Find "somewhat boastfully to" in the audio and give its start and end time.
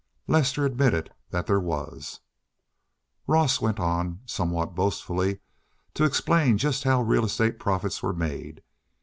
4.25-6.05